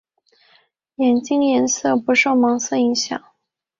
[0.95, 3.23] 眼镜颜色不受毛色影响。